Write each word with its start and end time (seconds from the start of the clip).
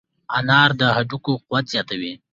انار 0.37 0.69
د 0.79 0.81
هډوکو 0.95 1.33
قوت 1.45 1.65
زیاتوي. 1.73 2.13